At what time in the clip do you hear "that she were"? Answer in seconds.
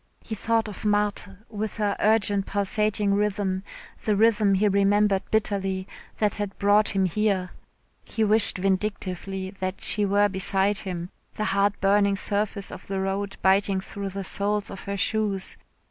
9.59-10.27